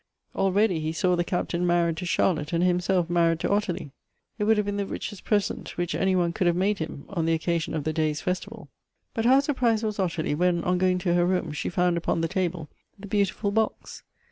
Already 0.35 0.79
he 0.79 0.93
saw 0.93 1.15
the 1.15 1.23
Captain 1.23 1.63
married 1.67 1.95
to 1.97 2.07
Charlotte, 2.07 2.53
and 2.53 2.63
himself 2.63 3.07
married 3.07 3.39
to 3.41 3.51
Ottilie. 3.51 3.91
It 4.39 4.45
would 4.45 4.57
have 4.57 4.65
been 4.65 4.77
the 4.77 4.85
richest 4.87 5.23
present 5.23 5.77
which 5.77 5.93
any 5.93 6.15
one 6.15 6.33
could 6.33 6.47
have 6.47 6.55
made 6.55 6.79
him, 6.79 7.05
on 7.07 7.27
the 7.27 7.33
occasion 7.33 7.75
of 7.75 7.83
the 7.83 7.93
day's 7.93 8.19
festival! 8.19 8.67
But 9.13 9.25
how 9.25 9.41
surprised 9.41 9.83
was 9.83 9.99
Ottilie, 9.99 10.33
when, 10.33 10.63
on 10.63 10.79
going 10.79 10.97
to 11.05 11.13
her 11.13 11.25
room, 11.27 11.51
she 11.51 11.69
found 11.69 11.97
upon 11.97 12.21
the 12.21 12.27
table 12.27 12.67
the 12.97 13.05
beautiful 13.05 13.51
box! 13.51 14.01